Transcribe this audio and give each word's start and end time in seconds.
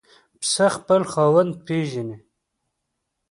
پسه 0.39 0.67
خپل 0.75 1.01
خاوند 1.11 1.51
پېژني. 1.65 2.17